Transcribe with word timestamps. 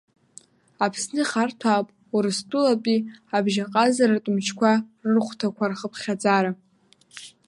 Аԥсны 0.85 1.19
ихарҭәаауп 1.23 1.87
УрыстәылатәиАбжьаҟазаратә 2.15 4.29
Мчқәа 4.35 4.71
рырхәҭақәа 5.09 5.65
рхыԥхьаӡара. 5.71 6.51